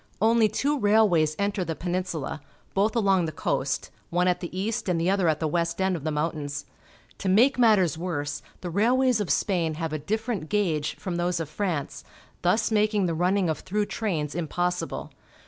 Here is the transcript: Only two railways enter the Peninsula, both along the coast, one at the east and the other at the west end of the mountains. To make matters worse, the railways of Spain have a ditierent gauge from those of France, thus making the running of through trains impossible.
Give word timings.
Only 0.19 0.49
two 0.49 0.79
railways 0.79 1.35
enter 1.37 1.63
the 1.63 1.75
Peninsula, 1.75 2.41
both 2.73 2.95
along 2.95 3.25
the 3.25 3.31
coast, 3.31 3.91
one 4.09 4.27
at 4.27 4.39
the 4.39 4.59
east 4.59 4.89
and 4.89 4.99
the 4.99 5.11
other 5.11 5.27
at 5.27 5.39
the 5.39 5.47
west 5.47 5.79
end 5.79 5.95
of 5.95 6.03
the 6.03 6.09
mountains. 6.11 6.65
To 7.19 7.29
make 7.29 7.59
matters 7.59 7.99
worse, 7.99 8.41
the 8.61 8.71
railways 8.71 9.19
of 9.21 9.29
Spain 9.29 9.75
have 9.75 9.93
a 9.93 9.99
ditierent 9.99 10.49
gauge 10.49 10.95
from 10.95 11.17
those 11.17 11.39
of 11.39 11.49
France, 11.49 12.03
thus 12.41 12.71
making 12.71 13.05
the 13.05 13.13
running 13.13 13.47
of 13.47 13.59
through 13.59 13.85
trains 13.85 14.33
impossible. 14.33 15.11